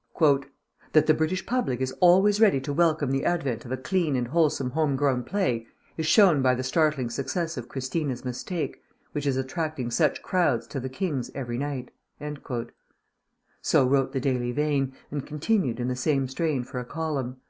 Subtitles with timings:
[0.92, 4.28] "That the British public is always ready to welcome the advent of a clean and
[4.28, 5.66] wholesome home grown play
[5.96, 10.78] is shown by the startling success of Christina's Mistake, which is attracting such crowds to
[10.78, 11.90] The King's every night."
[13.60, 17.40] So wrote The Daily Vane, and continued in the same strain for a column.